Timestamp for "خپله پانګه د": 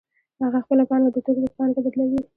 0.63-1.17